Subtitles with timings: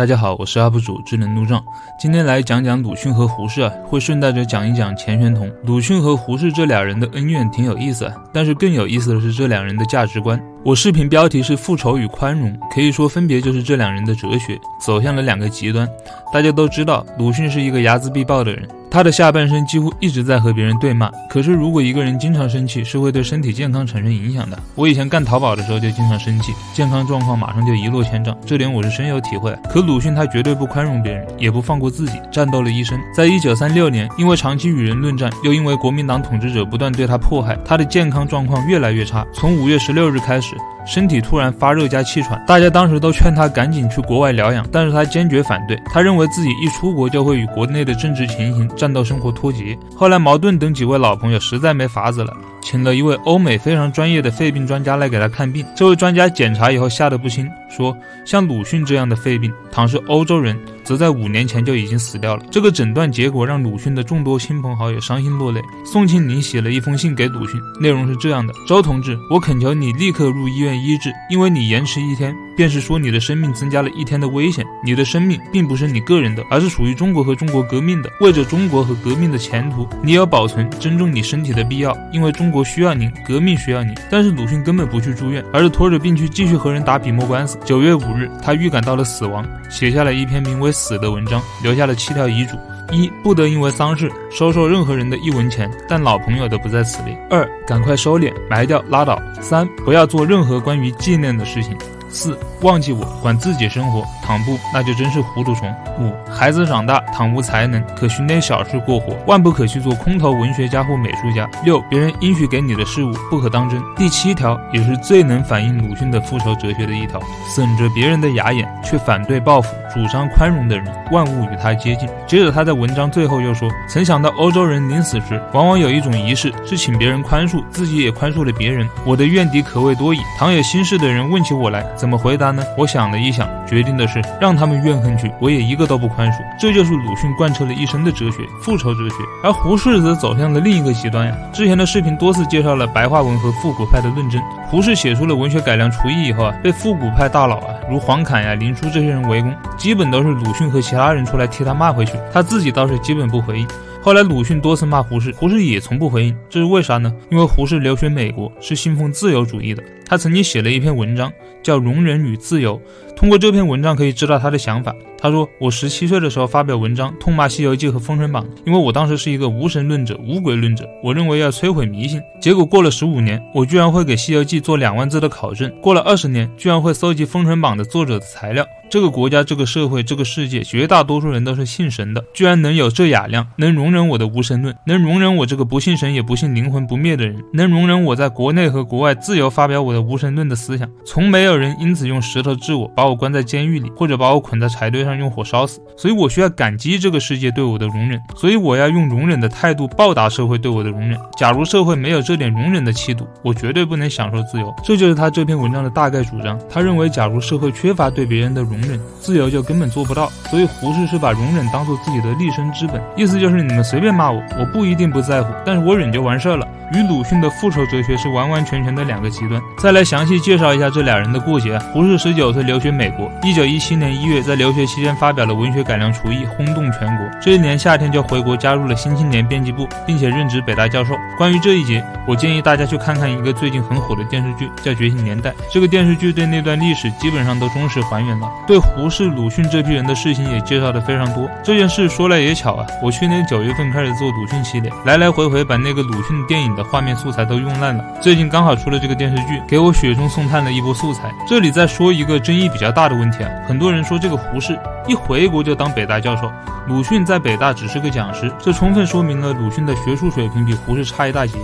[0.00, 1.62] 大家好，我是 UP 主智能路障，
[1.98, 5.52] 今天来讲讲鲁迅和胡适啊，会顺带着讲一讲钱玄同。
[5.62, 10.42] 鲁迅和胡适这俩人的恩怨挺有意思，但是更有意思的是这两人的价值观。
[10.62, 15.88] 我视频标题是复仇与宽容，可以说分别就是这两人的哲学走向了两个极端。
[16.30, 18.68] 大家都知道，鲁迅是一个睚眦必报的人。
[18.90, 21.08] 他的下半生几乎一直在和别人对骂。
[21.30, 24.58] 可是，如果一个人经常生气，是会对身体健康产生影响的。
[24.74, 29.56] 我以前干淘宝的时候就经常生气，健康状况马上就一落千丈，这点我是深有体会。
[29.70, 32.98] 可鲁迅他绝对不宽容别人，也不放过自己，战斗了一生。
[33.14, 39.24] 在一九三六年，因为长期与人论战，又因为国民党统治者不断对他迫害，他的健康状况越来越差。
[39.32, 40.49] 从五月十六日开始。
[40.86, 45.80] 身体突然发热加气喘，大家当时都劝他赶紧去国外疗养，但是他坚决反对。
[45.86, 49.78] 他认为自己一出国就会与国内的政治情形、战斗生活脱节。
[49.94, 52.32] 后来，茅盾等几位老朋友实在没法子了。
[52.62, 55.64] 请了一位欧美非常专业的肺病专家来给他看病。
[55.74, 60.58] 这位专家检查以后吓得不轻，说像鲁迅这样的肺病，倘是欧洲人，
[60.90, 62.42] 则在五年前就已经死掉了。
[62.50, 65.62] 这个诊断结果让鲁迅的众多亲朋好友伤心落泪。
[65.84, 74.66] 宋庆龄写了一封信给鲁迅，内容是这样的：周同志，我恳求你立刻入医院医治，因为你延迟一天，便是说你的生命增加了一天的危险。
[74.84, 78.10] 你的生命并不是你个人的，而是属于中国和中国革命的。
[78.20, 82.50] 为着中国和革命的前途，你要保存珍重你身体的必要，因为中。
[82.50, 87.56] 国需要您，革命需要你，但是鲁迅根本不去住院，而是拖着病去继续和人打笔墨官司。
[87.64, 92.56] 九月五日，他预感到了死亡，写下了一篇名为《死》的文章，留下了七条遗嘱：
[92.90, 101.76] 一、不得因为丧事收受任何人的一文钱，但老朋友的不在此列；二、赶快收敛，埋掉，拉倒；三、不要做任何关于纪念的事情。
[102.12, 105.72] 四忘记我，管自己生活，倘不，那就真是糊涂虫。
[106.00, 111.48] 五孩子长大，倘无才能，可寻点小事过活，万不可去做空头文学家或美术家。
[111.64, 113.80] 六别人应许给你的事物，不可当真。
[113.94, 117.20] 第七条也是最能反映鲁迅的复仇哲学的一条：
[117.54, 122.08] 损着别人的牙眼，却反对报复，主张宽容的人，万物与他接近。
[122.26, 128.88] 接着他在文章最后又说：曾想到欧洲人临死时，往往有一种仪式，是请别人宽恕，自己也宽恕了别人。
[129.04, 131.84] 我的怨敌可谓多矣，倘有心事的人问起我来。
[131.96, 132.62] 怎么回答呢？
[132.78, 136.36] 我想了一想，决定的是让他们怨恨去，我也一个都不宽恕。
[136.58, 139.16] 这就是鲁迅贯彻了一生的哲学——复仇哲学。
[139.42, 141.34] 而胡适则走向了另一个极端呀。
[141.52, 144.40] 之前的视频多次介绍了白话文和复古派的论争。
[144.68, 153.66] 胡适写出了文学改良刍议以后啊，被复古派大佬啊，如黄侃呀、林纾这些人围攻，基本都是鲁迅和其他人出来替他骂回去，他自己倒是基本不回应。
[154.02, 157.10] 后来鲁迅多次骂胡适，胡适也从不回应，这是为啥呢？
[157.30, 159.82] 因为胡适留学美国，是信奉自由主义的。
[160.10, 161.32] 他曾经写了一篇文章，
[161.62, 162.76] 叫《容忍与自由》。
[163.16, 164.92] 通过这篇文章可以知道他的想法。
[165.16, 172.20] 他说：“我十七岁的时候发表文章，痛骂《西游记》和《封神榜》，因为我当时是一个无神论者、无鬼论者，我认为要摧毁迷信。
[172.40, 178.66] 结果过了十五年，我居然会给《西游记》做两万字的考证；过了二十年，居然会搜集《封神榜》的作者的材料。
[178.88, 195.80] 这个国家、这个社会、这个世界，绝大多数人都是信神的，居然能有这雅量，能容忍我的无神论，能容忍我这个不信神也不信灵魂不灭的人，能容忍我在国内和国外自由发表我的。”无神论的思想，从没有人因此用石头治我，把我关在监狱里，或者把我捆在柴堆上用火烧死。
[195.96, 201.18] 所以我需要感激这个世界对我的容忍，所以我要用容忍的态度报答社会对我的容忍。
[201.36, 204.74] 假如社会没有这点容忍的气度，我绝对不能享受自由。
[204.84, 206.58] 这就是他这篇文章的大概主张。
[206.68, 210.30] 他认为，假如社会缺乏对别人的容忍，自由就根本做不到。
[210.50, 216.66] 所以胡适是把容忍当做自己的立身之本，意思就是你们随便骂我，我不一定不在乎，但是我忍就完事儿了。
[216.92, 219.62] 与鲁迅的复仇哲学是完完全全的两个极端。
[219.78, 221.76] 在再来详细介绍一下这俩人的过节。
[221.92, 227.28] 胡适十九岁留学美国，一九一七年一月在留学期间发表了文学改良刍议，轰动全国。
[227.42, 231.16] 这一年夏天就回国加入了《新青年》编辑部，并且任职北大教授。
[231.36, 235.50] 关于这一节，我建议大家去看看一个最近很火的电视剧，叫《觉醒年代》。
[235.72, 241.50] 这个电视剧对那段历史基本上都忠实还原了，对胡适、鲁迅这批人的事情也介绍的非常多。
[241.64, 246.84] 这件事说来也巧啊，我去年九月份开始做鲁迅系列，来来回回把那个鲁迅电影的。
[246.84, 251.34] 画面素材都用烂了，最近刚好出了这个电视剧，给给我雪中送炭的一波素材。
[251.48, 256.52] 这里再说一个争议比较大的问题啊，很多人说这个胡适一回国就当北大教授，
[256.86, 261.54] 鲁迅在北大只是个讲师，这充分说明了鲁迅的学术水平比胡适差一大截。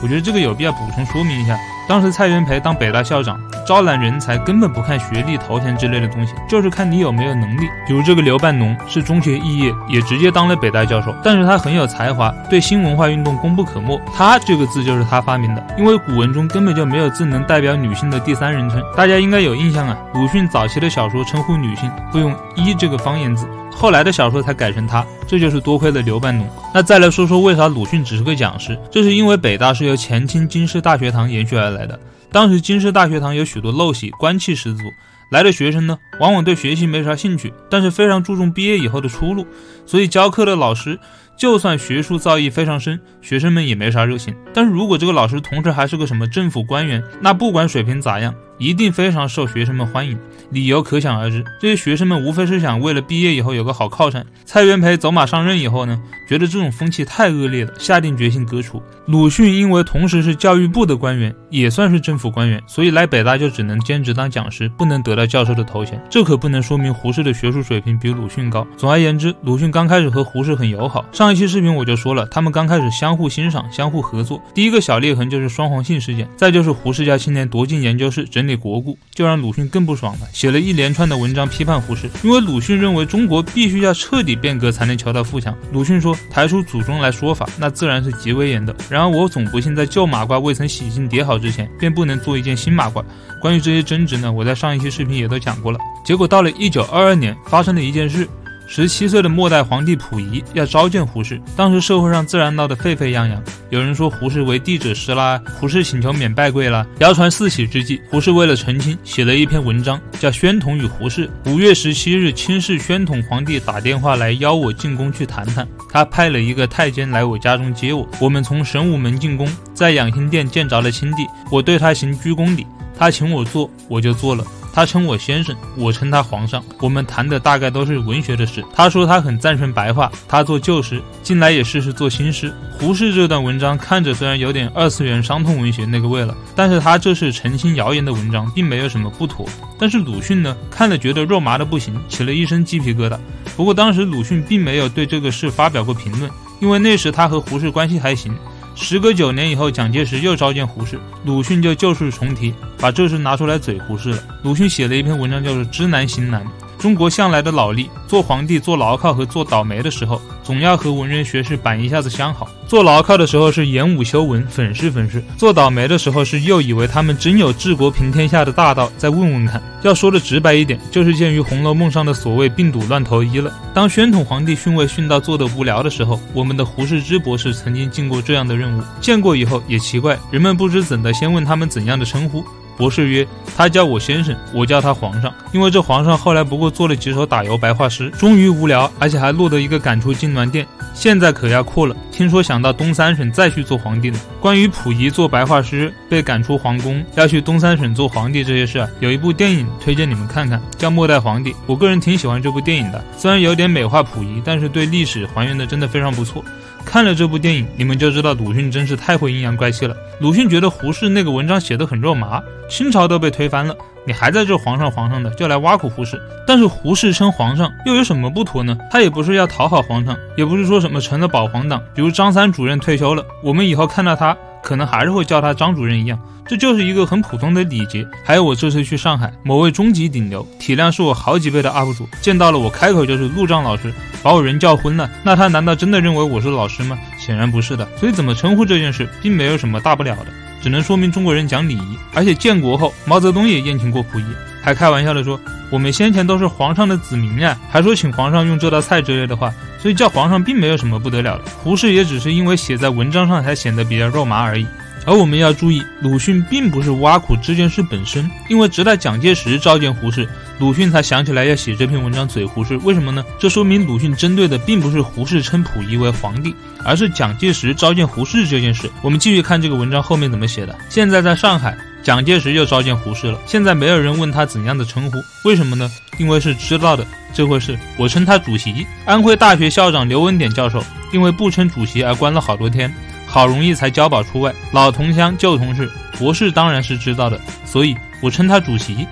[0.00, 1.58] 我觉得这个有必要补充说明一下。
[1.88, 7.68] 当时蔡元培当北大校长，招揽人才根本不看学历、头衔之类的东西，就是看你有没有能力。
[7.86, 14.00] 比如这个刘半农是中学肄业，也直接当了北大教授，但是他很有才华，对新文化运动功不可没。
[14.14, 18.82] 他这个字就是他发明的，因为古文中根本就没有字能代表女性的第三人称。
[18.96, 23.46] 大家应该有印象啊，鲁迅早期的小说称呼女性会用“一”这个方言字。
[23.76, 26.48] 后来的小说才改成他，这就是多亏了刘半农。
[26.72, 32.00] 那再来说说为啥鲁迅只是个讲师，这是因为北大是由前清京师大学堂延续而来来的。
[32.32, 34.82] 当时京师大学堂有许多陋习，官气十足，
[35.30, 39.46] 来的学生呢，往往对学习没啥兴趣，但是非常注重毕业以后的出路，
[39.84, 40.98] 所以教课的老师
[41.36, 44.34] 就算学术造诣非常深，学生们也没啥热情。
[44.52, 48.34] 但是如果这个老师同时还是个什么政府官员，那不管水平咋样。
[48.64, 50.18] 一定非常受学生们欢迎，
[50.48, 51.44] 理由可想而知。
[51.60, 54.24] 这些学生们无非是想为了毕业以后有个好靠山。
[54.46, 58.82] 蔡元培走马上任以后呢，觉得这种风气太恶劣了，下定决心革除。
[59.04, 66.02] 鲁迅因为同时是教育部的官员，也算是政府官员，所以来北大就只能兼职当讲师，不能得到教授的头衔。
[66.08, 68.66] 这可不能说明胡适的学术水平比鲁迅高。
[68.78, 71.04] 总而言之，鲁迅刚开始和胡适很友好。
[71.12, 74.40] 上一期视频我就说了，他们刚开始相互欣赏、相互合作。
[74.54, 78.44] 第一个小裂痕就是双黄信事件，再就是胡适家青年夺进研究室整。
[78.44, 82.08] 理国故就让鲁迅更不爽了，写了一连串的文章批判胡适。
[82.22, 85.56] 因为鲁迅认为中国必须要彻底变革才能求到富强。
[85.72, 88.74] 鲁迅说，抬出祖宗来说法，那自然是极为严的。
[88.88, 93.04] 然而我总不信，在旧马褂未曾洗净叠好之前，便不能做一件新马褂。
[93.40, 95.78] 关于这些争执呢，我在上一期视频也都讲过了。
[96.04, 98.28] 结果到了一九二二年，发生了一件事。
[98.66, 103.42] 十七岁的末代皇帝溥仪要召见胡适，当时社会上自然闹得沸沸扬扬。
[103.70, 106.86] 有人说胡适为帝者师啦，胡适请求免拜跪啦。
[106.98, 111.28] 谣传四起之际，胡适为了澄清，写了一篇文章，叫《宣统与胡适》。
[111.50, 118.08] 五月十七日，亲室宣统皇帝打电话来邀我进宫去谈谈，他派了一个太监来我家中接我。
[118.20, 122.66] 我们从神武门进宫，在养心殿见着了亲帝，我对他行鞠躬礼，
[122.98, 124.44] 他请我坐，我就坐了。
[124.74, 126.60] 他称我先生，我称他皇上。
[126.80, 128.64] 我们谈的大概都是文学的事。
[128.74, 132.52] 他说他很赞成白话，他做旧诗，近来也试试做新诗。
[132.72, 139.46] 胡适这段文章看着虽然有点二次元伤痛文学那个味了，但是他这是澄清谣言的文章，并没有什么不妥。
[139.78, 143.16] 但是鲁迅呢，看了觉得肉麻的不行，起了一身鸡皮疙瘩。
[143.56, 146.28] 不过当时鲁迅并没有对这个事发表过评论，
[146.58, 148.34] 因为那时他和胡适关系还行。
[148.74, 154.22] 时隔九年以后，蒋介石又召见胡适，鲁迅就旧事重提，把这事拿出来嘴胡适了。
[154.42, 156.44] 鲁迅写了一篇文章，叫做《知难行难》。
[156.76, 162.48] 中国向来的老例，做皇帝做牢靠和做倒霉的时候，总要和文人学士板一下子相好。
[162.68, 169.62] 做牢靠的时候是演武修文，粉饰粉饰；做倒霉的时候是又以为他们真有治国平天下的大道，再问问看。
[169.82, 173.52] 要说的直白一点，就是鉴于《红楼梦》上的所谓病毒乱投医了。
[173.74, 178.82] 当宣统皇帝训位训到做得无聊的时候，我们的胡适之博士曾经尽过这样的任务。
[179.00, 182.44] 见过以后也奇怪，人们不知怎的先问他们怎样的称呼。
[182.76, 183.26] 博士曰
[183.56, 185.32] ：“他叫我先生，我叫他皇上。
[185.52, 190.66] 因为这皇上后来不过做了几首打油白话诗，终于无聊，而且还落得一个赶出金銮殿。
[190.92, 194.18] 现在可要阔了，听说想到东三省再去做皇帝呢。
[194.40, 201.52] 关于溥仪做白话诗被赶出皇宫，要去东三省做皇帝这些事啊，有一部电影推荐你们看看，叫《末代皇帝》。
[201.66, 206.44] 我个人挺喜欢这部电影的，虽然有点美化溥仪，但是对历史还原的真的非常不错。”
[206.84, 209.96] 看了这部电影，你们就知道鲁迅真是太会阴阳怪气了。
[210.20, 213.74] 鲁迅觉得胡适那个文章写得很肉麻，清朝都被推翻了，
[214.06, 216.20] 你还在这皇上皇上的，就来挖苦胡适。
[216.46, 218.78] 但是胡适称皇上又有什么不妥呢？
[218.90, 224.36] 他也不是要讨好皇上，也不是说什么成了保皇党，比如张三主任退休了，我们以后看到他。
[224.62, 228.02] 可能还是会叫他张主任一样，这就是一个很普通的礼节。
[228.24, 233.92] 还有我这次去上海，某位中级顶流，体量是我好几倍的 UP 主，见到了我开口就是陆丈老师，
[234.24, 235.08] 把我人叫昏了。
[235.22, 236.98] 那他难道真的认为我是老师吗？
[237.18, 237.86] 显然不是的。
[237.98, 240.26] 所以怎么称呼这件事，并没有什么大不了的，
[240.62, 241.98] 只能说明中国人讲礼仪。
[242.14, 244.24] 而且建国后，毛泽东也宴请过溥仪，
[244.62, 245.38] 还开玩笑的说
[245.70, 249.52] 我们先前都是皇上的子民啊，还说请皇上用这道菜之类的话。
[249.78, 254.66] 所以叫皇上并没有什么不得了的，胡适也只是因为写在文章上才显得比较肉麻而已。
[255.06, 262.76] 而我们要注意，鲁迅并不是挖苦这件事本身，因为直到蒋介石召见胡适，鲁迅才想起来要写这篇文章嘴胡适。
[262.78, 263.24] 为什么呢？
[263.38, 268.90] 这说明鲁迅针对的并不是胡适称溥仪为皇帝，而是蒋介石召见胡适这件事。
[269.02, 270.76] 我们继续看这个文章后面怎么写的。
[270.88, 271.76] 现在在上海。
[272.04, 273.40] 蒋介石又召见胡适了。
[273.46, 275.90] 现在没有人问他怎样的称呼，为什么呢？
[276.18, 278.86] 因为是知道的，这回事我称他主席。
[279.06, 280.84] 安徽大学校长刘文典教授
[281.14, 282.94] 因为不称主席而关了好多天，
[283.34, 284.54] 好容易才交保出外。
[284.70, 289.04] 老同乡旧同事，博士当然是知道的，所以我称他主席。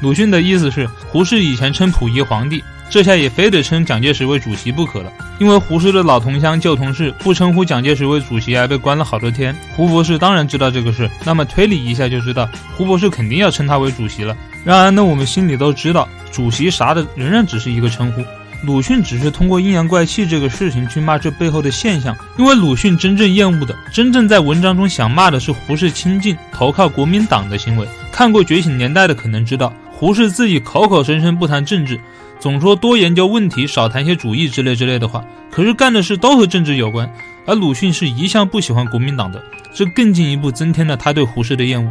[0.00, 2.62] 鲁迅的意思是，胡适以前称溥仪皇帝。
[2.88, 9.52] 这下也非得称蒋介石为主席不可了，因为胡适的老同乡、旧同事不称呼蒋介石为主席，还被关了好多天。
[9.74, 14.36] 胡博士当然知道这个事，那么推理一下就知道，胡博士肯定要称他为主席了。
[14.64, 18.22] 然而呢，我们心里都知道，主席啥的仍然只是一个称呼。
[18.64, 27.86] 鲁迅只是通过阴阳怪气这个事情去骂这背后的现象，因为鲁迅真正厌恶的、真正在文章中想骂的是胡适亲近、投靠国民党的行为。
[28.10, 32.00] 看过《觉醒年代》的可能知道，胡适自己口口声声不谈政治。
[32.40, 37.10] 总说多研究问题，少谈些主义之类之类的话，可是干的事都和政治有关。
[37.46, 39.42] 而鲁迅是一向不喜欢国民党的，
[39.72, 41.90] 这更进一步增添了他对胡适的厌恶。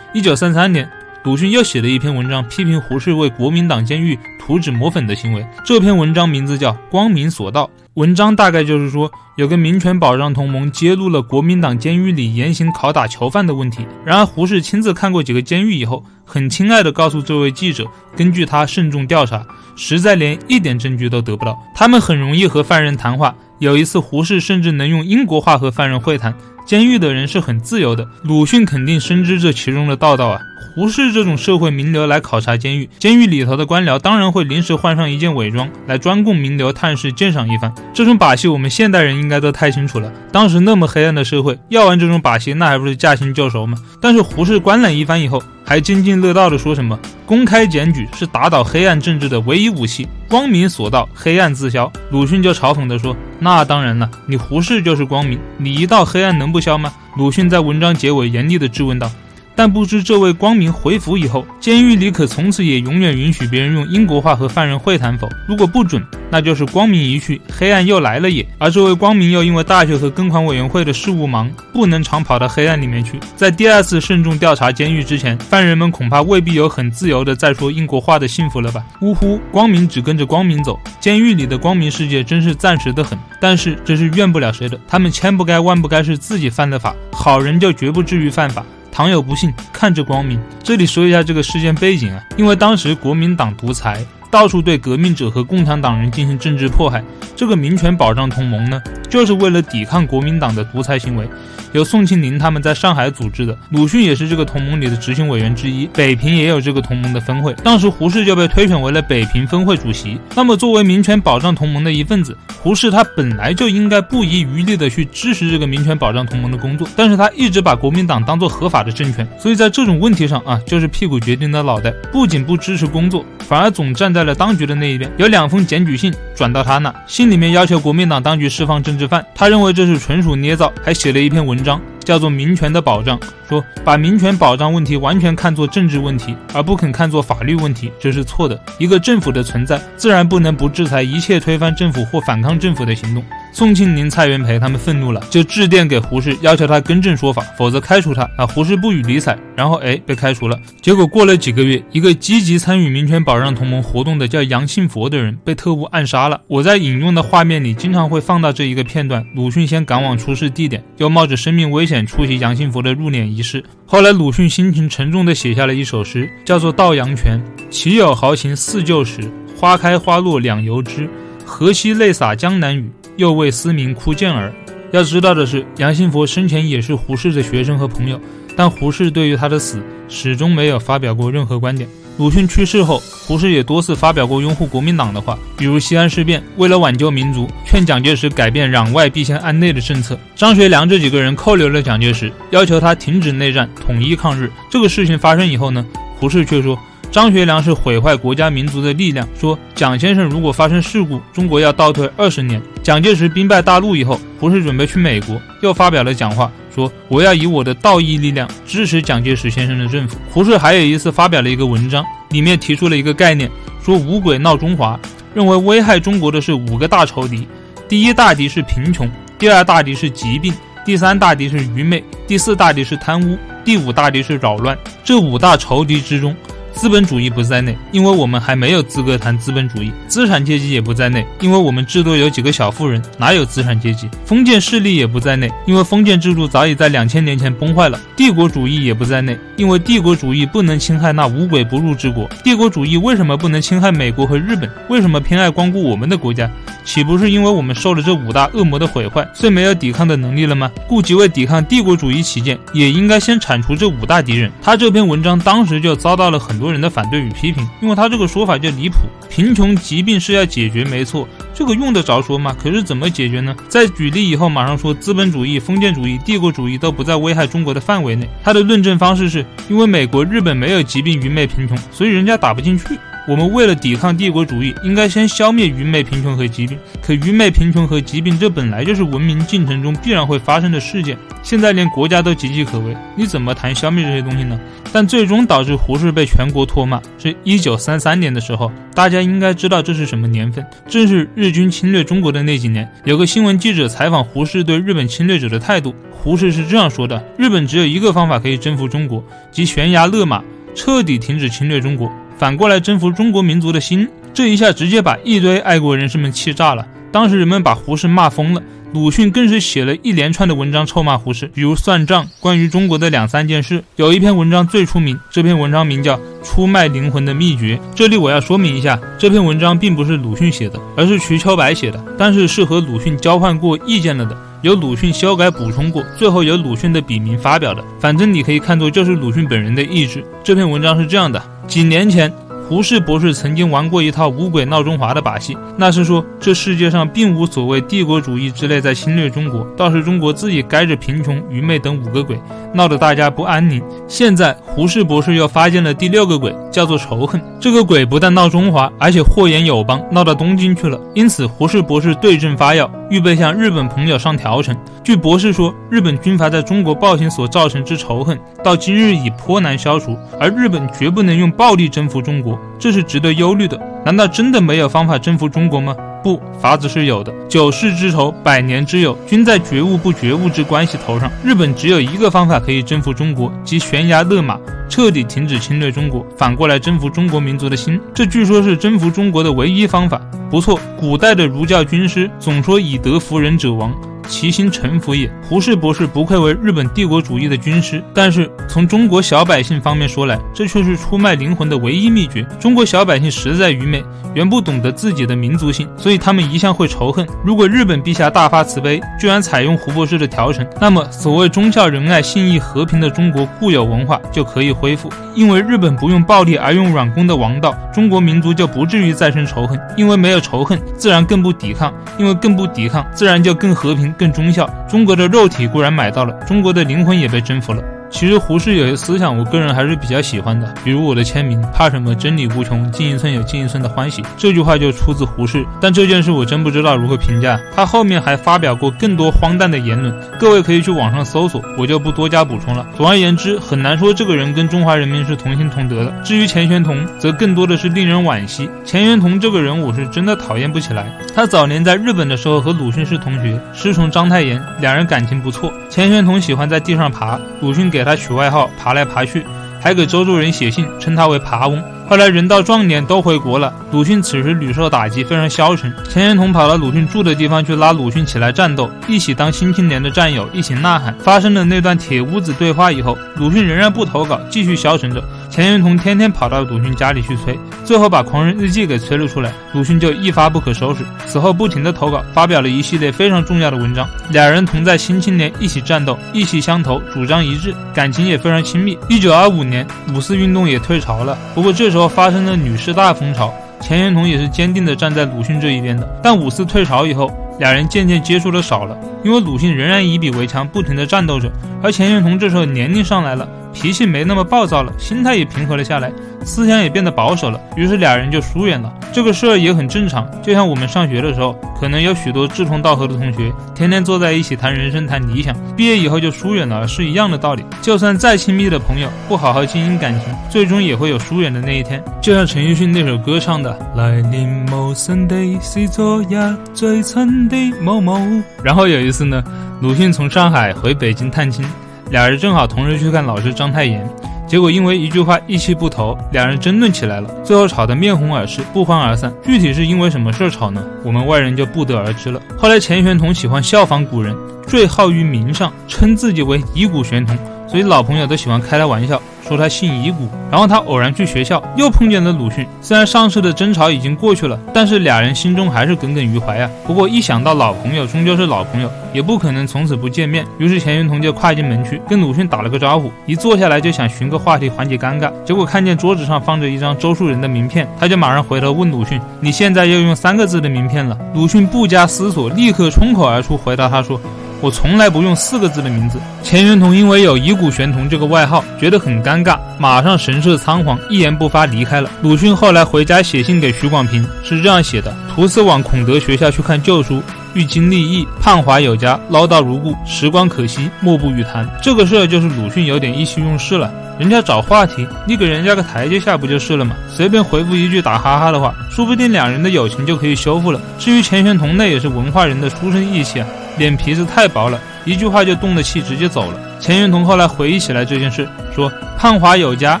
[0.14, 0.88] 一九三三年，
[1.26, 5.44] 鲁迅又写了一篇文章，批评胡适为国民党监狱涂脂抹粉的行为。
[5.64, 7.64] 这篇文章名字叫《光明所到》。
[7.94, 13.84] 文章大概就是说，有个民权保障同盟揭露了国民党监狱里严刑拷打囚犯的问题。
[14.04, 17.84] 然而，胡适亲自看过几个监狱以后，很亲爱地告诉这位记者，
[18.16, 21.58] 根据他慎重调查，实在连一点证据都得不到。
[21.74, 23.34] 他们很容易和犯人谈话。
[23.58, 26.32] 有一次，胡适甚至能用英国话和犯人会谈。
[26.64, 30.40] 监狱的人是很自由的，鲁迅肯定深知这其中的道道啊。
[30.74, 37.72] 胡适这种社会名流来考察监狱，监狱里头的官僚当然会临时换上一件伪装，来专供名流探视鉴赏一番。
[37.94, 40.12] 这种把戏我们现代人应该都太清楚了。
[40.32, 43.78] 当时那么黑暗的社会，要玩这种把戏，那还不是驾轻就熟吗？
[44.00, 59.10] 但是胡适观览一番以后，还津津乐道的说什么：“公开检举是打倒黑暗政治的唯一武器，光明所到，黑暗自消。”鲁迅就嘲讽地说：“那当然了，你胡适就是光明，你一到黑暗能不消吗？”鲁迅在文章结尾严厉地质问道。
[59.56, 65.26] 但不知这位光明回府以后，监狱里可从此也永远允许别人用英国话和犯人会谈否？
[65.48, 68.46] 如果不准，那就是光明一去，黑暗又来了也。
[68.58, 73.18] 而这位光明又因为大学和跟款委员会的事务忙，不能常跑到黑暗里面去。
[73.34, 78.84] 在第二次慎重调查监狱之前，犯人们恐怕未必有很自由的再说英国话的幸福了吧？
[79.00, 83.18] 呜呼，光明只跟着光明走，监狱里的光明世界真是暂时的很。
[83.40, 88.62] 但是这是怨不了谁的，他们千不该万不该是自己犯的法，好人就绝不至于犯法。
[88.96, 90.40] 倘有不幸，看着光明。
[90.62, 94.02] 这里说一下这个事件背景啊，因为当时国民党独裁，
[94.36, 97.02] 到处对革命者和共产党人进行政治迫害。
[97.34, 101.26] 这个民权保障同盟呢，就是为了抵抗国民党的独裁行为。
[101.72, 105.86] 由宋庆龄他们在上海组织的，鲁迅也是这个同盟里的执行委员之一。
[105.88, 110.18] 北平也有这个同盟的分会，当时胡适就被推选为了北平分会主席。
[110.34, 125.10] 那么作为民权保障同盟的一份子，胡适他本来就应该不遗余力的去支持这个民权保障同盟的工作，但是他一直把国民党当做合法的政权，所以在这种问题上啊，就是屁股决定了脑袋，不仅不支持工作，反而总站在了当局的那一边。
[125.16, 131.56] 有两封检举信转到他那，信里面要求国民党当局释放政治犯，他认为这是纯属捏造，还写了一篇文。
[131.56, 138.58] 文章叫做民权的保障，说把民权保障问题完全看作政治问题，而不肯看作法律问题，这是错的。
[138.78, 143.24] 一个政府的存在，自然不能不制裁一切推翻政府或反抗政府的行动。
[143.52, 148.22] 宋庆龄、蔡元培他们愤怒了，就致电给胡适，要求他更正说法，否则开除他。
[148.36, 150.60] 啊，胡适不予理睬，然后哎被开除了。
[150.82, 156.42] 结果过了几个月，一个积极参与民权保障同盟活动的叫杨信佛的人被特务暗杀了。
[156.46, 163.62] 我在引用的画面里经常会放到这一个片段：鲁迅先赶往出事地点，又冒着生命危险出席杨信佛的入殓仪式。
[163.86, 169.20] 后来鲁迅心情沉重地写下了一首诗，叫做《悼杨泉》：岂有豪情似旧时，
[169.56, 171.08] 花开花落两由之。
[171.44, 172.90] 河西泪洒江南雨。
[173.16, 174.52] 又为思明哭见儿。
[174.92, 178.20] 要知道的是，杨信佛生前也是胡适的学生和朋友，
[178.54, 181.88] 但胡适对于他的死始终没有发表过任何观点。
[182.18, 190.18] 鲁迅去世后，胡适也多次发表过拥护国民党的话，比如西安事变，为了挽救民族，劝蒋介石改变攘外必先安内的政策。
[190.34, 194.50] 张学良这几个人扣留了蒋介石，要求他停止内战，统一抗日。
[194.70, 195.84] 这个事情发生以后呢，
[196.18, 196.78] 胡适却说。
[197.10, 199.26] 张学良是毁坏国家民族的力量。
[199.38, 202.60] 说蒋先生如果发生事故，中国要倒退二十年。
[202.82, 210.16] 蒋介石兵败大陆以后，胡适准备去美国，又发表了讲话，说我要以我的道义力量支持蒋介石先生的政府。
[210.30, 213.50] 胡适还有一次发表了一个文章，里面提出了一个概念，
[213.82, 214.98] 说五鬼闹中华，
[215.34, 217.48] 认为危害中国的是五个大仇敌，
[217.88, 220.52] 第一大敌是贫穷，第二大敌是疾病，
[220.84, 224.78] 第三大敌是愚昧，第四大敌是贪污，第五大敌是扰乱。
[225.02, 226.36] 这五大仇敌之中。
[226.76, 234.10] 资本主义不在内，因为我们还没有资格谈资本主义；资产阶级也不在内，因为我们至多有几个小富人，哪有资产阶级？
[234.26, 242.28] 封建势力也不在内，因为封建制度早已在两千年前崩坏了；帝国主义也不在内，因为帝国主义不能侵害那无鬼不入之国。
[242.44, 244.70] 帝国主义为什么不能侵害美国和日本？
[244.90, 246.48] 为什么偏爱光顾我们的国家？
[246.84, 250.70] 岂不是因为我们受了这五大恶魔的毁坏，遂没有抵抗的能力了吗？
[250.86, 254.52] 故即为抵抗帝国主义起见，也应该先铲除这五大敌人。
[254.62, 256.65] 他这篇文章当时就遭到了很多。
[256.66, 258.96] 多人的反对与批评，因为他这个说法就离谱。
[259.30, 262.56] 贫穷疾病是要解决，没错，这个用得着说吗？
[262.60, 263.54] 可是怎么解决呢？
[263.68, 268.28] 在举例以后，马上说资本主义、封建主义、帝国主义都不在危害中国的范围内。
[268.42, 272.84] 他的论证方式是因为美国、日本没有疾病、愚昧、贫穷，所以人家打不进去。
[273.28, 276.78] 我们为了抵抗帝国主义，应该先消灭愚昧、贫穷和疾病。
[277.02, 281.18] 可愚昧、贫穷和疾病，这本来就是文明进程中必然会发生的事件。
[281.42, 284.56] 现在连国家都岌岌可危，你怎么谈消灭这些东西呢？
[284.92, 288.70] 但最终导致胡适被全国唾骂，是一九三三年的时候。
[288.94, 292.88] 大家应该知道这是什么年份，正是日军侵略中国的那几年。
[293.04, 300.44] 有个新闻记者采访胡适对日本侵略者的态度，胡适是这样说的：日本只有一个方法可以征服中国，即悬崖勒马。
[300.78, 304.08] 彻底停止侵略中国，反过来征服中国民族的心。
[304.34, 306.86] 这一下直接把一堆爱国人士们气炸了。
[307.10, 308.62] 当时人们把胡适骂疯了。
[308.92, 313.82] 鲁迅更是写了一连串的文章臭骂胡适，比如算账、关于中国的两三件事。
[313.96, 317.76] 有一篇文章最出名，这篇文章名叫《出卖灵魂的秘诀》。
[317.94, 327.84] 这里我要说明一下，这篇文章并不是鲁迅写的，而是瞿秋白写的，但是是和鲁迅交换过意见了的，有鲁迅修改补充过，最后有鲁迅的笔名发表的。
[328.00, 330.24] 反正你可以看作就是鲁迅本人的意志。
[330.42, 332.32] 这篇文章是这样的：几年前。
[332.68, 342.36] 胡适博士曾经玩过一套五鬼闹中华的把戏，那是说这世界上并无所谓帝国主义之类在侵略中国，倒是中国自己该着贫穷、愚昧等五个鬼，
[342.74, 343.80] 闹得大家不安宁。
[344.08, 347.40] 现在胡适博士又发现了第六个鬼，叫做仇恨。
[347.60, 351.00] 这个鬼不但闹中华，而且祸延友邦，闹到东京去了。
[351.14, 354.76] 因此，胡适博士对症发药，预备向日本朋友上条城。
[355.04, 362.55] 据博士说，日本军阀在中国暴行所造成之仇恨，到今日已颇难消除，而日本绝不能用暴力征服中国。
[362.78, 363.80] 这是值得忧虑的。
[364.04, 365.94] 难道真的没有方法征服中国吗？
[366.22, 367.32] 不，法子是有的。
[367.48, 371.30] 九世之仇，百年之友，均在觉悟不觉悟之关系头上。
[371.44, 374.58] 日本只有一个方法可以征服中国，即悬崖勒马，
[374.88, 378.00] 彻底停止侵略中国，反过来征服中国民族的心。
[378.12, 380.20] 这据说是征服中国的唯一方法。
[380.50, 383.92] 不错，古代的儒教军师总说以德服人者亡。
[384.28, 385.30] 其心臣服也。
[385.48, 392.46] 胡适博士不愧为日本帝国主义的军师，但是从中国小百姓方面说来，这却是出卖灵魂的唯一秘诀。
[392.58, 394.02] 中国小百姓实在愚昧，
[394.34, 397.26] 原不懂得自己的民族性，所以他们一向会仇恨。
[397.44, 405.08] 如果日本陛下大发慈悲，居然采用胡博士的调成，那么所谓忠孝仁爱、信义和平的中国固有文化就可以恢复。
[405.34, 409.78] 因为日本不用暴力而用软攻的王道，中国民族就不至于再生仇恨。
[409.96, 414.12] 因为没有仇恨，自然更不抵抗；因为更不抵抗，自然就更和平。
[414.18, 417.82] 更忠孝，中国的肉体固然买到了，中国的灵魂也被征服了。
[418.10, 425.64] 其实胡适有些思想，我个人还是比较喜欢的，比如我的签名“怕什么真理无穷，进一寸有进一寸的欢喜”这句话就出自胡适。
[425.80, 427.60] 但这件事我真不知道如何评价。
[427.74, 432.86] 他后面还发表过更多荒诞的言论，各位可以去网上搜索，我就不多加补充了。
[432.96, 436.12] 总而言之，很难说这个人跟中华人民是同心同德的。
[436.24, 438.70] 至于钱玄同，则更多的是令人惋惜。
[438.84, 441.12] 钱玄同这个人，我是真的讨厌不起来。
[441.34, 445.72] 他早年在日本的时候和鲁迅是同学，师从章太炎，两人感情不错。
[445.90, 449.42] 钱玄同喜欢在地上爬，鲁迅给给他取外号“爬来爬去”，
[449.80, 451.82] 还给周作人写信称他为“爬翁”。
[452.06, 455.90] 后来人到壮年都回国了，鲁迅此时屡受打击，非常消沉。
[456.10, 461.14] 钱玄同跑到鲁迅住的地方去拉鲁迅起来战斗，一起当新青年的战友，一起呐喊。
[461.20, 465.24] 发生了那段铁屋子对话以后，鲁迅仍然不投稿，继续消沉着。
[465.56, 471.02] 钱玄同天天跑到鲁迅家里去催，最后把《狂人日记》给催了出来，鲁迅就一发不可收拾。
[471.24, 474.06] 此后不停的投稿，发表了一系列非常重要的文章。
[474.28, 478.98] 两人同在新青年一起战斗，意气相投，主张一致，感情也非常亲密。
[479.08, 486.06] 一九二五年，五四运动也退潮了，不过这时候发生了女士大风潮，钱玄同也是坚定的站在鲁迅这一边的。
[486.22, 491.50] 但五四退潮以后，两人渐渐接触的少了，因为鲁迅仍然以笔为枪，不停的战斗着，
[491.82, 493.48] 而钱玄同这时候年龄上来了。
[493.76, 496.10] 脾气没那么暴躁了，心态也平和了下来，
[496.42, 498.90] 思想也变得保守了，于是俩人就疏远了。
[499.12, 507.62] 这个事儿也很正常，就像我们上学的时候，可能有许多志同道合的同学，天天坐在一起谈人生、谈理想，毕业以后就疏远了，是一样的道理。
[507.82, 512.02] 就算再亲密的朋友，不好好经营感情，最终也会有疏远的那一天。
[512.22, 518.18] 就像陈奕迅那首歌唱的：“来年某生的是昨日最亲的某某。”
[518.64, 519.44] 然后有一次呢，
[519.82, 521.62] 鲁迅从上海回北京探亲。
[522.10, 524.08] 俩人正好同时去看老师章太炎，
[524.46, 529.32] 结果因为一句话意气不投，两人争论起来了，最后吵得面红耳赤，不欢而散。
[529.44, 530.80] 具体是因为什么事儿吵呢？
[531.02, 532.40] 我们外人就不得而知了。
[532.56, 534.36] 后来钱玄同喜欢效仿古人，
[534.68, 539.20] 最好于名上，称自己为遗骨玄同，所以老朋友都喜欢开他玩笑。
[539.46, 542.66] 说他姓遗骨，然后他偶然去学校，又碰见了鲁迅。
[542.80, 546.68] 虽然上次的争吵已经过去了，但是俩人心中还是耿耿于怀啊。
[546.84, 550.44] 不过一想到老朋友终究是老朋友，也不可能从此不见面。
[550.58, 555.30] 于是钱云同就跨进门去跟鲁迅打了个招呼，一坐下来就想寻个话题缓解尴尬。
[555.44, 564.20] 结果看见桌子上放着一张周树人的名片，他就马上回头问鲁迅：“你现在又用三个字的名片了？”鲁迅不加思索，立刻冲口而出回答他说。
[564.66, 566.18] 我从来不用四个字的名字。
[566.42, 572.10] 钱玄同因为有遗骨玄同这个外号，觉得很尴尬，马上神色仓皇，一言不发离开了。
[572.20, 577.22] 鲁迅后来回家写信给许广平，是这样写的：徒次往孔德学校去看旧书，
[577.54, 581.64] 欲经立异，盼华有加，唠叨如故，时光可惜，莫不与谈。
[581.80, 586.96] 这个事儿就是鲁迅有点意气用事了，人家找话题，你给人家个台阶下不就是了吗？
[587.08, 590.80] 随便回复一句打哈哈的话，说不定两人的友情就可以修复了。
[590.98, 593.46] 至于钱玄同，那也是文化人的书生意气啊。
[593.76, 596.58] 脸皮子太薄了，一句话就动了气，直接走了。
[596.80, 600.00] 钱玄同后来回忆起来这件事，说盼华有家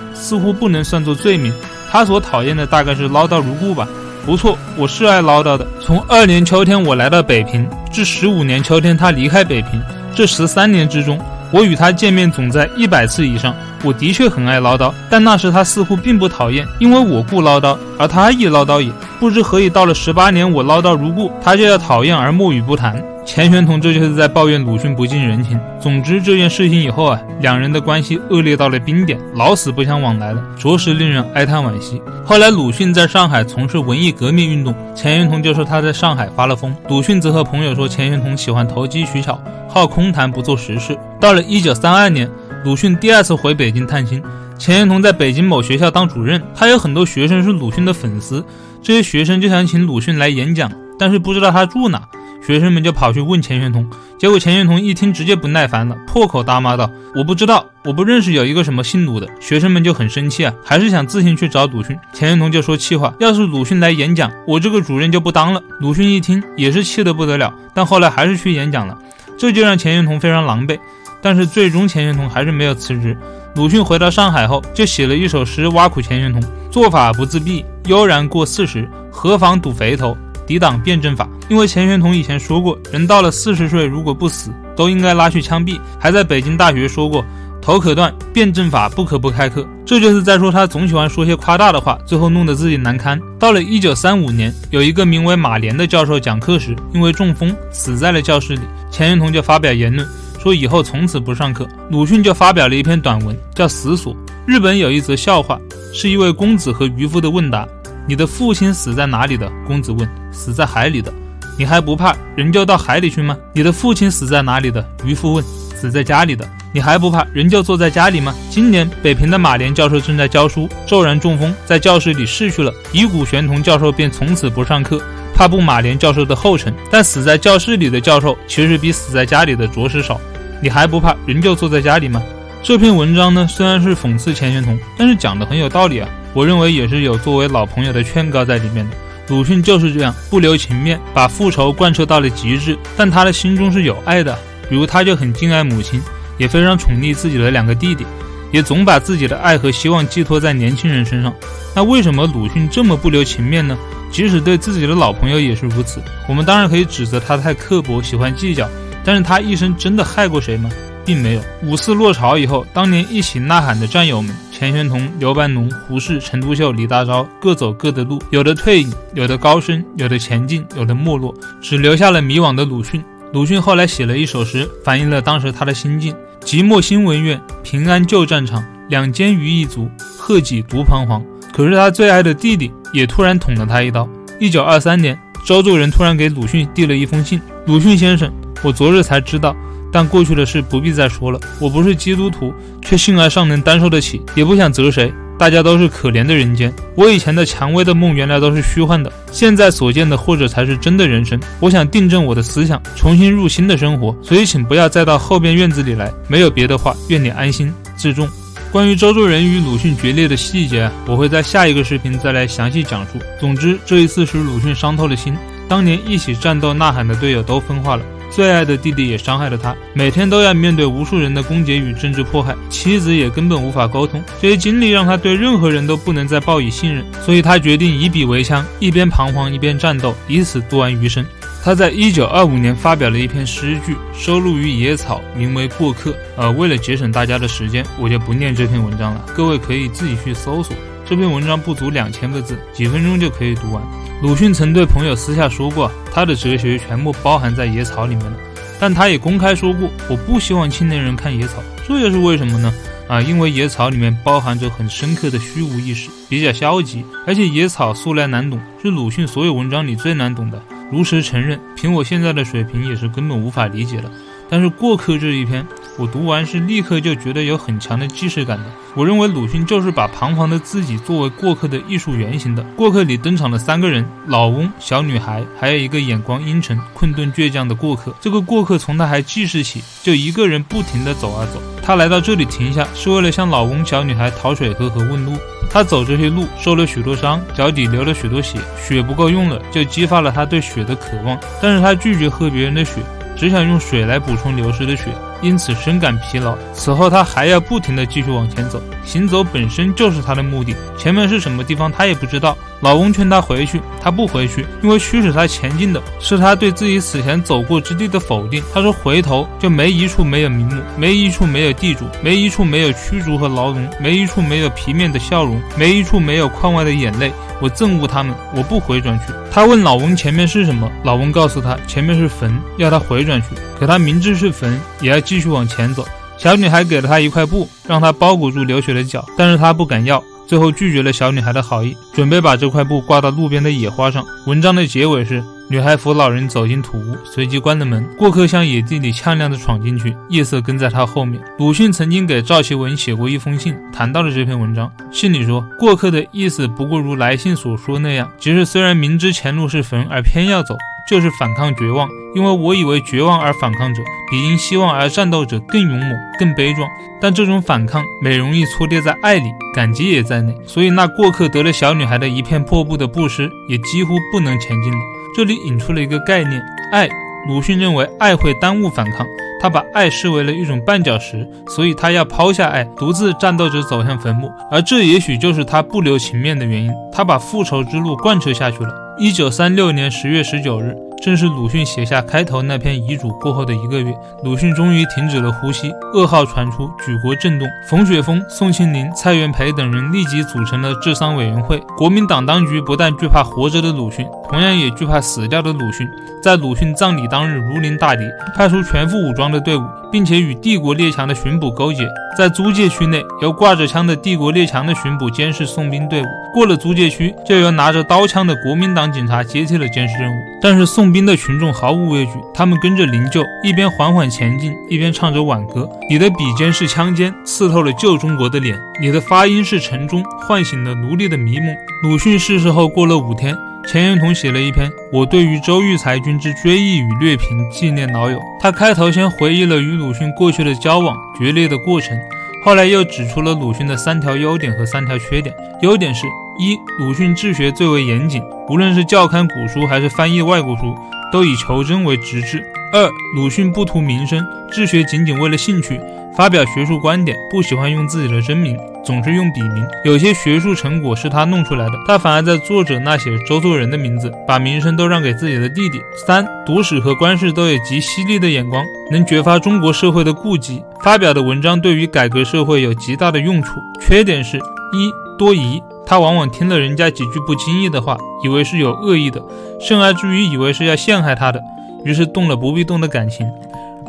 [0.14, 1.52] 似乎不能算作罪名，
[1.90, 3.86] 他所讨厌的大概是唠叨如故吧。
[4.24, 5.66] 不错，我是爱唠叨的。
[5.80, 9.80] 从二年秋天我来到北平，至十五年秋天他离开北平，
[10.14, 11.18] 这十三年之中。
[11.52, 13.54] 我与他见面总在一百次以上。
[13.84, 18.90] 我的确很爱唠叨，但那时他似乎并不讨厌，因为我不唠叨，而他亦唠叨也。
[19.20, 23.00] 不知何以，到了十八年，我唠叨如故，他就要讨厌而默语不谈。
[23.26, 25.60] 钱玄同这就是在抱怨鲁迅不近人情。
[25.80, 32.00] 总之，这件事情以后啊，两人的关系恶劣到了冰点，老死不相往来了，着实令人哀叹惋惜。
[32.24, 36.74] 后来，鲁迅在上海从事文艺革命运动，钱玄同就说他在上海发了疯。
[36.88, 40.96] 鲁迅则和朋友说，钱玄同喜欢投机取巧，好空谈，不做实事。
[41.20, 42.30] 到了一九三二年，
[42.64, 44.22] 鲁迅第二次回北京探亲，
[44.56, 48.42] 钱玄同在北京某学校当主任，他有很多学生是鲁迅的粉丝，
[48.80, 52.00] 这些学生就想请鲁迅来演讲，但是不知道他住哪。
[52.46, 61.98] 学生们就跑去问钱玄同，结果钱玄同一听直接不耐烦了，破口大骂道：“我不知道，我不认识有一个什么姓鲁的。”学生们就很生气啊，还是想自行去找鲁迅。
[62.12, 68.96] 钱玄同就说气话：“要是鲁迅来演讲，我这个主任就不当了。”鲁迅一听也是气得不得了，但后来还是去演讲了，
[69.36, 70.78] 这就让钱玄同非常狼狈。
[71.20, 73.16] 但是最终钱玄同还是没有辞职。
[73.56, 85.78] 鲁迅回到上海后，就写了一首诗挖苦钱玄同：“做法不自闭，悠然过四十，何妨赌肥头。”抵挡辩证法，因为钱玄同以前说过，人到了四十岁如果不死，都应该拉去枪毙。
[85.98, 87.24] 还在北京大学说过，
[87.60, 89.66] 头可断，辩证法不可不开课。
[89.84, 93.20] 这就是在说他总喜欢说些夸大的话，最后弄得自己难堪。
[93.38, 100.06] 到了一九三五年，有一个名为马连的教授讲课时，因为中风死在了教室里，钱玄同就发表言论，
[100.40, 101.66] 说以后从此不上课。
[101.90, 104.12] 鲁迅就发表了一篇短文，叫《死锁》。
[104.44, 105.60] 日本有一则笑话，
[105.92, 107.66] 是一位公子和渔夫的问答。
[108.06, 109.50] 你的父亲死在哪里的？
[109.66, 110.08] 公子问。
[110.30, 111.12] 死在海里的。
[111.58, 113.36] 你还不怕人就到海里去吗？
[113.52, 114.84] 你的父亲死在哪里的？
[115.04, 115.44] 渔夫问。
[115.74, 116.48] 死在家里的。
[116.72, 118.34] 你还不怕人就坐在家里吗？
[118.50, 122.72] 今年北平的马连教授正在教书，骤然中风，在教室里逝去了。
[122.92, 125.00] 以古玄同教授便从此不上课，
[125.34, 126.72] 怕步马连教授的后尘。
[126.90, 130.20] 但死在教室里的教授其实比死在家里的着实少。
[130.62, 132.22] 你还不怕人就坐在家里吗？
[132.62, 136.08] 这篇文章呢，虽然是讽刺钱玄同，但是讲的很有道理啊。
[136.36, 138.96] 我认为也是有作为老朋友的劝告在里面的。
[139.28, 142.78] 鲁迅就是这样不留情面，把复仇贯彻到了极致。
[142.94, 145.98] 但他的心中是有爱的，比如他就很敬爱母亲，
[146.36, 148.04] 也非常宠溺自己的两个弟弟，
[148.52, 151.34] 也总把自己的爱和希望寄托在年轻人身上。
[151.74, 153.74] 那为什么鲁迅这么不留情面呢？
[154.12, 156.02] 即使对自己的老朋友也是如此。
[156.28, 158.68] 我们当然可以指责他太刻薄，喜欢计较，
[159.02, 160.68] 但是他一生真的害过谁吗？
[161.06, 161.40] 并没有。
[161.62, 173.02] 五四落潮以后，当年一起呐喊的战友们，钱玄同、刘半农、胡适、陈独秀、李大钊，各走各的路，有的退隐，有的高升，有的前进，有的没落，只留下了迷惘的鲁迅。
[173.32, 179.88] 鲁迅后来写了一首诗，反映了当时他的心境：寂寞新文院，平安旧战场，两肩余一足，
[180.18, 181.22] 贺己独彷徨。
[181.52, 184.08] 可是他最爱的弟弟也突然捅了他一刀。
[184.38, 188.30] 一九二三年，周作人突然给鲁迅递了一封信：“鲁迅先生，
[188.62, 189.56] 我昨日才知道。”
[189.96, 191.40] 但过去的事不必再说了。
[191.58, 195.10] 我不是基督徒，却性爱尚能担受得起，也不想责谁。
[195.38, 196.70] 大家都是可怜的人间。
[196.94, 199.10] 我以前的蔷薇的梦，原来都是虚幻的。
[199.32, 201.40] 现在所见的，或者才是真的人生。
[201.60, 204.14] 我想订正我的思想，重新入新的生活。
[204.22, 206.12] 所以，请不要再到后边院子里来。
[206.28, 208.28] 没有别的话，愿你安心自重。
[208.70, 213.12] 关于周作人与鲁迅决裂的细节，我会在下一个视频再来详细讲述。
[213.40, 215.34] 总之，这一次使鲁迅伤透了心。
[215.66, 218.04] 当年一起战斗呐喊的队友都分化了。
[218.36, 224.22] 最爱的弟弟也伤害了他，每天都要面对无数人的攻击与政治迫害，妻子也根本无法沟通。
[224.42, 231.24] 这些经历让他对任何人都不能再报以信任，所以他决定以笔为枪，一边彷徨一边战斗，以此度完余生。
[231.64, 236.10] 他在一九二五年发表了一篇诗句，收录于《野草》，名为《过客》。
[236.36, 240.76] 呃，为了节省大家的时间，我就不念这篇文章了，各位可以自己去搜索。
[241.06, 243.82] 这篇文章不足两千个字，几分钟就可以读完。
[244.22, 248.36] 鲁迅曾对朋友私下说过，他的哲学全部包含在《野草》里面了。
[248.80, 252.72] 但他也公开说过，我不希望青年人看《野草》，这又是为什么呢？
[253.08, 260.62] 啊，因为《野草》里面包含着很深刻的虚无意识，比较消极，而且《野草》素来难懂，是鲁迅所有文章里最难懂的。
[260.90, 264.10] 如实承认，凭我现在的水平，也是根本无法理解的。
[264.48, 265.64] 但是过客这一篇。
[265.98, 268.64] 我读完是立刻就觉得有很强的既视感的。
[268.94, 272.62] 我认为鲁迅就是把彷徨的自己作为过客的艺术原型的。
[272.76, 278.14] 过客里登场了三个人：老翁、小女孩，还有一个眼光阴沉、困顿倔强的过客。
[278.20, 281.62] 这个过客从他还记事起，就一个人不停地走啊走。
[281.82, 285.32] 他来到这里停下，是为了向老翁、小女孩讨水喝和问路。
[285.70, 291.38] 他走这些路受了许多伤，脚底流了许多血，血不够用了，就激发了他对血的渴望。
[291.60, 293.00] 但是他拒绝喝别人的血。
[293.38, 295.04] 只想用水来补充流失的血，
[295.42, 296.56] 因此深感疲劳。
[296.72, 300.74] 此后，他还要不停地继续往前走，行走本身就是他的目的。
[300.98, 302.56] 前面是什么地方，他也不知道。
[302.80, 308.62] 老翁劝他回去，他不回去，因为驱使他前进的是他对自己此前走过之地的否定。
[308.72, 317.32] 他说：“回头就没一处没有名目，没一处没有地主，没一处没有驱逐和牢笼，没一处没有皮面的笑容，没一处没有眶外的眼泪。
[317.60, 323.48] 我憎恶他们，我不回转去。”他问老翁前面是什么，老翁告诉他前面是坟，要他回转去。
[323.80, 326.06] 可他明知是坟，也要继续往前走。
[326.36, 330.22] 小女孩给了他一块布，让他包裹住流血的脚，但是他不敢要。
[330.46, 334.24] 最后拒绝了小女孩的好意，准备把这块布挂到路边的野花上。
[334.46, 338.06] 文章的结尾是：女孩扶老人走进土屋，随即关了门。
[338.16, 341.42] 过客向野地里踉跄地闯进去，夜色跟在他后面。
[341.58, 344.90] 鲁迅曾经给赵其文写过一封信，谈到了这篇文章。
[345.10, 350.76] 信里说，过客的意思不过如来信所说那样，即是虽然明知前路是坟，而偏要走。
[351.08, 356.88] 就是反抗绝望，因为我以为绝望而反抗者比因希望而战斗者更勇猛、更悲壮。
[357.20, 360.54] 但这种反抗每容易错跌在爱里，感激也在内。
[360.66, 364.98] 所以那过客得了小女孩的一片破布的布施，也几乎不能前进了。
[365.36, 367.08] 这里引出了一个概念：爱。
[367.48, 369.24] 鲁迅认为爱会耽误反抗，
[369.62, 374.50] 他把爱视为了一种绊脚石，所以他要抛下爱，独自战斗着走向坟墓。
[374.68, 376.90] 而这也许就是他不留情面的原因。
[377.12, 379.05] 他把复仇之路贯彻下去了。
[379.18, 384.14] 一九三六年十月十九日，正是鲁迅写下开头那篇遗嘱过后的一个月。
[384.44, 387.66] 鲁迅终于停止了呼吸，噩耗传出，举国震动。
[387.88, 391.78] 冯雪峰、宋庆龄、蔡元培等人立即组成了治丧委员会。
[391.96, 396.06] 国民党当局不但惧怕活着的鲁迅，同样也惧怕死掉的鲁迅。
[396.42, 398.22] 在鲁迅葬礼当日，如临大敌，
[398.54, 406.26] 派出全副武装的队伍，并且与帝国列强的巡捕勾结，在租界区内，由挂着枪的帝国列强的巡捕监视送兵队伍。
[406.52, 409.06] 过了租界区，就由拿着刀枪的国民党。
[409.16, 415.88] 警察接替了监视任务，但是送兵的群众毫无畏惧，他们跟着灵柩，一边缓缓前进，一边唱着挽歌。
[416.10, 421.74] 你的笔尖是枪尖，刺透了旧中国的脸；你的发音是晨钟，唤醒了奴隶的迷梦。
[422.02, 428.40] 鲁迅逝世后过了五天，钱玄同写了一篇《我对于周玉才君之追忆与略评》，纪念老友。
[428.60, 432.18] 他开头先回忆了与鲁迅过去的交往、决裂的过程，
[432.64, 435.54] 后来又指出了鲁迅的三条优点和三条缺点。
[435.82, 436.26] 优点是。
[436.58, 440.96] 一鲁迅治学最为严谨，无论是教刊古书还是翻译外国书，
[441.30, 442.64] 都以求真为直至。
[442.94, 446.00] 二鲁迅不图名声，治学仅仅为了兴趣，
[446.36, 449.86] 发表学术观点不喜欢用自己的真名，总是用笔名。
[450.04, 455.98] 有些学术成果是他弄出来的，他反而在作者那写周作人的名字，把名声都让给自己的弟弟。
[456.26, 463.80] 三读史和观世都有极犀利的眼光，能觉发中国社会的痼疾，发表的文章对于改革社会有极大的用处。
[464.02, 465.82] 缺点是一多疑。
[466.08, 469.42] 他往往听了人家几句不经意的话，以为是有恶意的，
[469.80, 471.60] 甚而至于以为是要陷害他的，
[472.04, 473.44] 于是动了不必动的感情。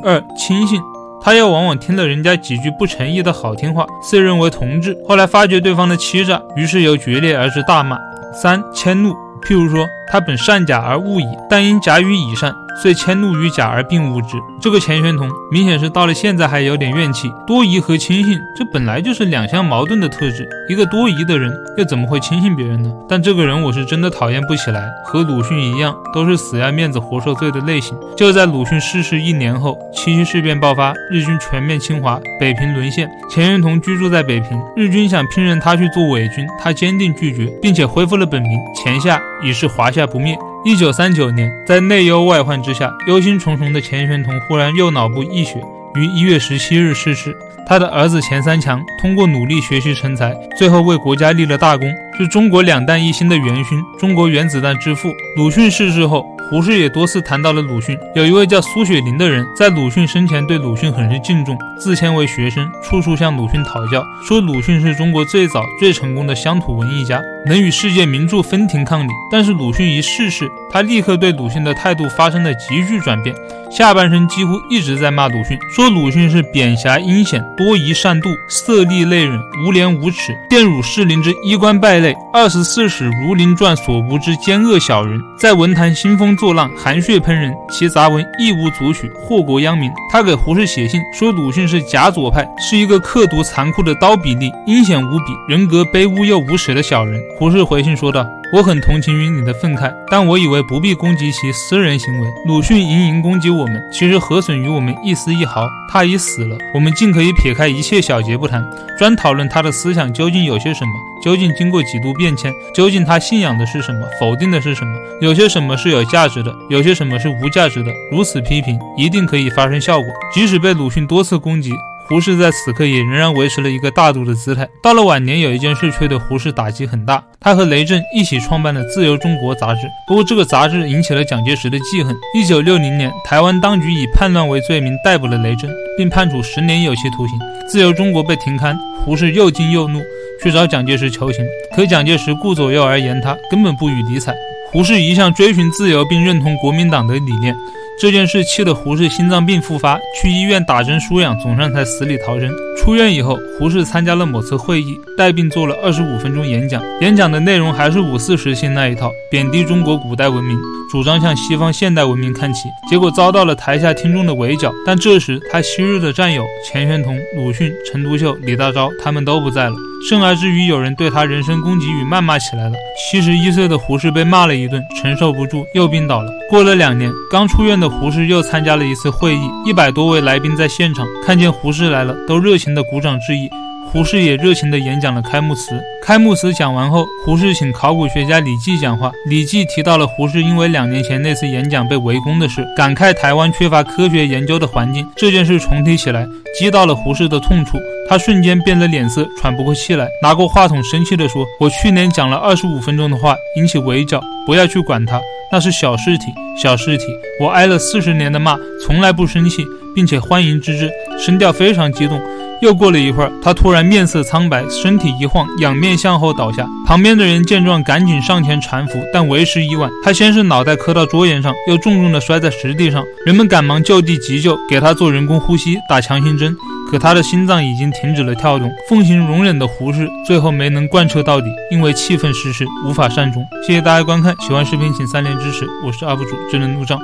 [0.03, 0.79] 二轻信，
[1.21, 7.97] 他又往往听了人家几句不诚意的好听话，遂认为同志，后来发觉对方的欺诈，于是由决裂而至大骂。
[8.33, 12.53] 三迁怒，譬如说他本善假而恶乙，但因假与乙善。
[12.79, 14.37] 遂迁怒于甲而并恶之。
[14.61, 17.33] 这个钱玄同明显是到了现在还有点怨气。
[17.47, 20.47] 多疑和轻信，这本来就是两相矛盾的特质。
[20.69, 22.91] 一个多疑的人又怎么会轻信别人呢？
[23.09, 24.87] 但这个人我是真的讨厌不起来。
[25.03, 27.97] 和鲁迅一样，都是死要面子活受罪的类型。
[28.15, 33.09] 就在鲁迅逝世一年后，七七事变爆发，日军全面侵华，北平沦陷。
[33.27, 40.37] 钱玄同居住在北平，日军想聘任他去做伪军，他坚定拒绝，并且恢复了本名钱夏，以示华夏下不灭。
[40.63, 45.59] 一九三九年，在内忧外患之下，忧心忡忡的钱玄同忽然右脑部溢血，
[45.95, 47.35] 于一月十七日逝世。
[47.65, 55.13] 他的儿子钱三强通过努力学习成才，最后为国家立了大功，是中国两弹一星的元勋，中国原子弹之父。
[55.35, 56.25] 鲁迅逝世后。
[56.49, 57.99] 胡适也多次谈到了鲁迅。
[58.15, 69.11] 有一位叫苏雪林的人，在鲁迅生前对鲁迅很是敬重，自谦为学生，处处向鲁迅讨教，说鲁迅是中国最早最成功的乡土文艺家，能与世界名著分庭抗礼。
[69.29, 73.35] 但是鲁迅一逝世，他立刻对鲁迅的态度发生了急剧转变，
[73.69, 86.27] 下半生几乎一直在骂鲁迅，说鲁迅是贬狭阴险、多疑善妒、色厉内荏、无廉无耻、玷辱士林之衣冠败类、二十四史儒林传所无之奸恶小人，在文坛兴风。
[86.37, 89.89] 作浪，含血喷人，其杂文亦无足取，祸国殃民。
[90.11, 97.19] 他给胡适写信说，鲁迅是假左派，是一个刻毒残酷的刀笔吏，阴险无比，人格卑污又无耻的小人。
[97.39, 98.25] 胡适回信说道。
[98.53, 102.27] 我很同情于你的愤慨，但我以为不必攻击其私人行为。
[102.45, 105.67] 鲁迅盈盈攻击我们，其实何损于我们一丝一毫？
[105.91, 108.65] 他已死了，我们尽可以撇开一切小节不谈，
[108.97, 110.93] 专讨论他的思想究竟有些什么，
[111.27, 112.53] 究竟经过几度变迁？
[112.73, 114.07] 究竟他信仰的是什么？
[114.17, 114.97] 否定的是什么？
[115.19, 116.55] 有些什么是有价值的？
[116.69, 117.91] 有些什么是无价值的？
[118.09, 120.07] 如此批评，一定可以发生效果。
[120.33, 121.73] 即使被鲁迅多次攻击。
[122.07, 124.65] 胡适在此刻也仍然维持了一个大度的姿态。
[124.81, 127.21] 到了晚年，有一件事却对胡适打击很大。
[127.41, 132.15] 他和雷震一起创办了《自由中国》杂志，不过这个杂志引起了蒋介石的记恨。
[132.33, 137.37] 一九六零年，台湾当局以叛乱为罪名逮捕了雷震，并判处十年有期徒刑。
[137.67, 140.01] 《自由中国》被停刊，胡适又惊又怒，
[140.41, 141.43] 去找蒋介石求情。
[141.75, 144.33] 可蒋介石顾左右而言他，根本不予理睬。
[144.71, 147.55] 胡适一向追寻自由，并认同国民党的理念。
[147.99, 152.51] 这件事气得胡适心脏病复发，去医院打针输氧，总算才死里逃生。
[152.77, 156.81] 出院以后，胡适参加了某次会议，带病做了二十五分钟演讲。
[157.01, 160.57] 演讲的内容还是五四时期那一套，贬低中国古代文明，
[160.89, 162.69] 主张向西方现代文明看齐。
[162.89, 164.71] 结果遭到了台下听众的围剿。
[164.85, 169.75] 但这时他昔日的战友钱玄同、鲁迅、陈独秀、李大钊他们都不在了，
[170.09, 172.75] 甚而至于有人对他人身攻击与谩骂起来了。
[173.11, 176.31] 七十一岁的胡适被骂了一顿，承受不住，又病倒了。
[176.49, 177.87] 过了两年，刚出院的。
[177.97, 183.49] 胡适又参加了一次会议，一百多位来宾在现场，看见胡适来了，都热情的鼓掌致意。
[183.89, 185.81] 胡适也热情地演讲了开幕词。
[186.03, 189.09] 开幕词讲完后，胡适请考古学家李济讲话。
[189.29, 195.07] 李济提到了胡适因为两年前那次演讲被围攻的事，感慨台湾缺乏科学研究的环境。
[195.15, 196.27] 这件事重提起来，
[196.59, 197.77] 击到了胡适的痛处，
[198.09, 206.25] 他瞬间变了脸色，喘不过气来，拿过话筒生气地说：“我去年讲了二十五分钟的话，引起围剿，不要去管他。”那是小事体，
[206.61, 207.05] 小事体。
[207.39, 212.21] 我挨了四十年的骂，从来不生气，并且欢迎之至，声调非常激动。
[212.61, 216.67] 又过了一会儿，他突然面色苍白，身体一晃，仰面向后倒下。
[216.85, 219.89] 旁边的人见状，赶紧上前搀扶，但为时已晚。
[220.03, 223.03] 他先是脑袋磕到桌沿上，又重重地摔在石地上。
[223.25, 226.55] 人们赶忙就地急救，给他做人工呼吸，打强心针。
[226.89, 228.71] 可他的心脏已经停止了跳动。
[228.89, 233.45] 奉行容忍的胡适最后没能贯彻到底，因为气愤失势，无法善终。
[233.65, 235.67] 谢谢大家观看，喜欢视频请三连支持。
[235.83, 236.97] 我是 UP 主智能怒障。